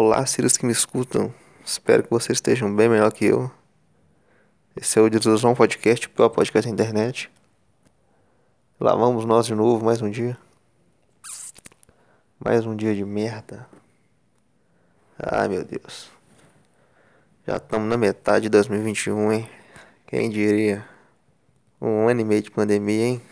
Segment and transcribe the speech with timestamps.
[0.00, 1.34] Olá, seres que me escutam.
[1.66, 3.50] Espero que vocês estejam bem melhor que eu.
[4.76, 7.28] Esse é o Desilusão Podcast, o pior podcast da internet.
[8.78, 10.38] Lá vamos nós de novo, mais um dia.
[12.38, 13.68] Mais um dia de merda.
[15.18, 16.08] Ai meu Deus.
[17.44, 19.50] Já estamos na metade de 2021, hein?
[20.06, 20.88] Quem diria?
[21.80, 23.22] Um ano e meio de pandemia, hein?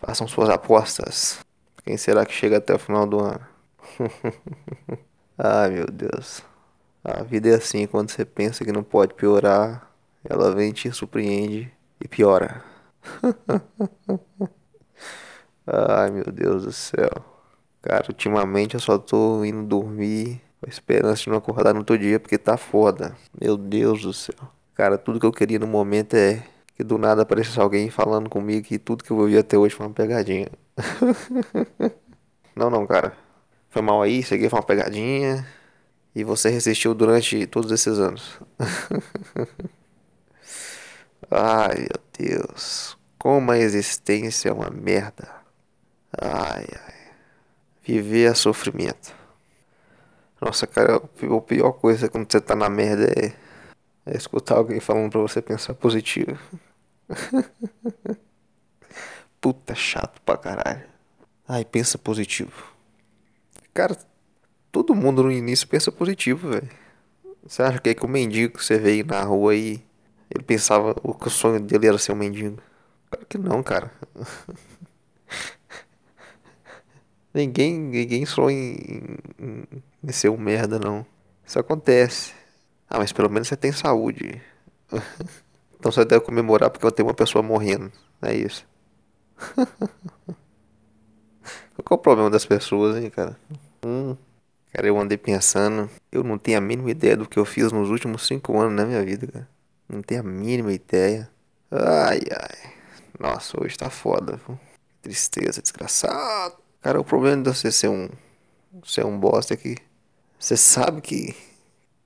[0.00, 1.38] Façam suas apostas.
[1.84, 3.46] Quem será que chega até o final do ano?
[5.42, 6.42] Ai meu Deus.
[7.02, 9.90] A vida é assim, quando você pensa que não pode piorar,
[10.22, 12.62] ela vem, te surpreende e piora.
[15.66, 17.10] Ai meu Deus do céu.
[17.80, 21.96] Cara, ultimamente eu só tô indo dormir com a esperança de não acordar no outro
[21.96, 23.16] dia porque tá foda.
[23.40, 24.36] Meu Deus do céu.
[24.74, 26.44] Cara, tudo que eu queria no momento é
[26.76, 29.86] que do nada aparecesse alguém falando comigo que tudo que eu ouvi até hoje foi
[29.86, 30.48] uma pegadinha.
[32.54, 33.29] não, não, cara.
[33.70, 35.46] Foi mal aí, isso aqui foi uma pegadinha.
[36.14, 38.38] E você resistiu durante todos esses anos.
[41.30, 42.98] ai, meu Deus.
[43.16, 45.28] Como a existência é uma merda.
[46.20, 46.94] Ai, ai.
[47.82, 49.14] Viver é sofrimento.
[50.40, 53.32] Nossa, cara, a pior coisa quando você tá na merda é,
[54.06, 56.38] é escutar alguém falando pra você pensar positivo.
[59.40, 60.82] Puta chato pra caralho.
[61.46, 62.79] Ai, pensa positivo.
[63.72, 63.96] Cara,
[64.72, 66.68] todo mundo no início pensa positivo, velho.
[67.44, 69.82] Você acha que é que o mendigo que você veio na rua aí,
[70.30, 72.58] ele pensava que o sonho dele era ser um mendigo?
[73.10, 73.90] Claro que não, cara.
[77.34, 79.64] ninguém, ninguém sonha em, em,
[80.04, 81.04] em ser um merda, não.
[81.46, 82.32] Isso acontece.
[82.88, 84.40] Ah, mas pelo menos você tem saúde.
[85.78, 87.90] então você deve comemorar porque eu tenho uma pessoa morrendo.
[88.22, 88.66] É isso.
[91.84, 93.36] Qual é o problema das pessoas, hein, cara?
[93.84, 94.16] Hum,
[94.72, 95.90] cara, eu andei pensando.
[96.12, 98.84] Eu não tenho a mínima ideia do que eu fiz nos últimos cinco anos na
[98.84, 99.48] minha vida, cara.
[99.88, 101.28] Não tenho a mínima ideia.
[101.70, 102.72] Ai, ai.
[103.18, 104.58] Nossa, hoje tá foda, viu?
[105.02, 106.56] Tristeza, desgraçado.
[106.80, 108.08] Cara, o problema de você ser um.
[108.84, 109.76] ser um bosta é que.
[110.38, 111.34] Você sabe que.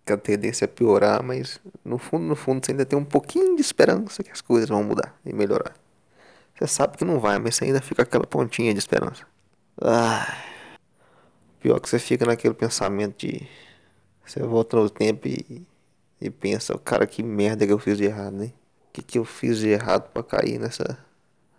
[0.04, 3.54] que a tendência é piorar, mas no fundo, no fundo, você ainda tem um pouquinho
[3.54, 5.74] de esperança que as coisas vão mudar e melhorar.
[6.58, 9.26] Você sabe que não vai, mas você ainda fica aquela pontinha de esperança.
[9.80, 10.36] Ah,
[11.64, 13.48] pior que você fica naquele pensamento de.
[14.26, 15.66] Você volta no tempo e,
[16.20, 18.52] e pensa, cara, que merda que eu fiz de errado, né?
[18.90, 20.98] O que, que eu fiz de errado para cair nessa,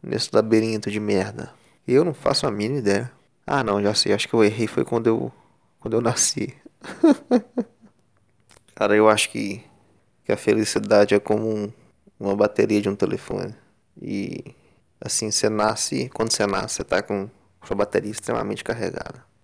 [0.03, 1.51] nesse labirinto de merda?
[1.87, 3.11] Eu não faço a mínima ideia.
[3.47, 4.13] Ah, não, já sei.
[4.13, 5.31] Acho que eu errei foi quando eu,
[5.79, 6.55] quando eu nasci.
[8.75, 9.63] cara, eu acho que,
[10.23, 11.71] que a felicidade é como um,
[12.19, 13.55] uma bateria de um telefone.
[13.99, 14.55] E
[15.01, 17.27] assim, você nasce, quando você nasce, você tá com
[17.63, 19.34] sua bateria extremamente carregada.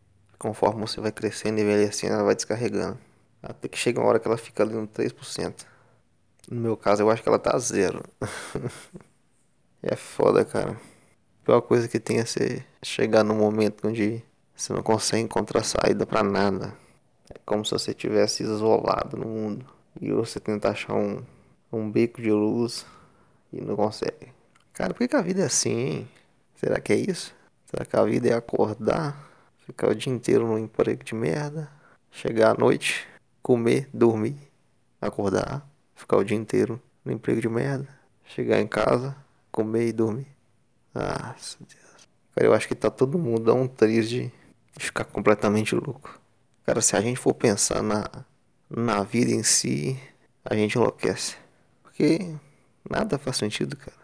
[0.41, 2.97] Conforme você vai crescendo e envelhecendo, ela vai descarregando.
[3.44, 5.68] Até que chega uma hora que ela fica ali no 3%.
[6.50, 8.02] No meu caso, eu acho que ela tá zero.
[9.84, 10.72] é foda, cara.
[10.72, 14.24] A pior coisa que tem é você chegar num momento onde
[14.56, 16.73] você não consegue encontrar saída para nada.
[17.29, 19.63] É como se você tivesse isolado no mundo.
[20.02, 21.22] E você tenta achar um,
[21.72, 22.84] um beco de luz
[23.53, 24.34] e não consegue.
[24.73, 26.09] Cara, por que, que a vida é assim, hein?
[26.56, 27.31] Será que é isso?
[27.68, 29.31] Será que a vida é acordar,
[29.72, 31.72] ficar o dia inteiro no emprego de merda,
[32.12, 33.08] chegar à noite,
[33.42, 34.36] comer, dormir,
[35.00, 35.66] acordar,
[35.96, 37.88] ficar o dia inteiro no emprego de merda,
[38.26, 39.16] chegar em casa,
[39.50, 40.28] comer e dormir?
[40.94, 42.09] Nossa Deus.
[42.36, 44.32] Cara, eu acho que tá todo mundo a um triz de,
[44.78, 46.20] ficar completamente louco.
[46.66, 48.09] Cara, se a gente for pensar na,
[48.70, 49.98] na vida em si,
[50.44, 51.38] a gente enlouquece.
[51.82, 52.36] Porque
[52.90, 53.98] nada faz sentido, cara.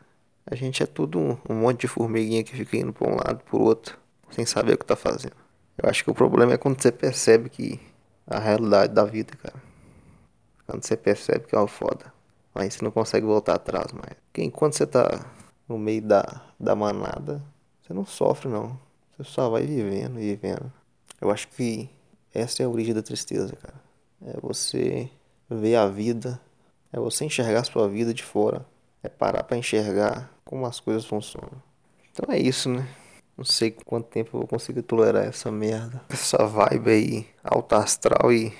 [0.45, 3.43] A gente é tudo um, um monte de formiguinha que fica indo para um lado,
[3.43, 3.97] para o outro,
[4.31, 5.46] sem saber o que tá fazendo.
[5.77, 7.79] Eu acho que o problema é quando você percebe que
[8.25, 9.61] a realidade da vida, cara.
[10.65, 12.13] Quando você percebe que é uma foda.
[12.53, 14.15] Aí você não consegue voltar atrás mais.
[14.25, 15.25] Porque enquanto você tá
[15.69, 17.41] no meio da, da manada,
[17.81, 18.77] você não sofre não.
[19.15, 20.71] Você só vai vivendo vivendo.
[21.21, 21.89] Eu acho que
[22.33, 23.79] essa é a origem da tristeza, cara.
[24.25, 25.09] É você
[25.49, 26.39] ver a vida,
[26.91, 28.65] é você enxergar a sua vida de fora,
[29.03, 31.61] é parar para enxergar como as coisas funcionam.
[32.11, 32.87] Então é isso, né?
[33.37, 36.01] Não sei quanto tempo eu vou conseguir tolerar essa merda.
[36.09, 38.51] Essa vibe aí, alta astral e,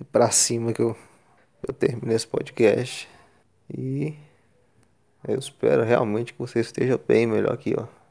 [0.00, 0.96] e pra cima que eu,
[1.66, 3.08] eu termino esse podcast.
[3.68, 4.14] E
[5.26, 8.01] eu espero realmente que você esteja bem melhor aqui, ó.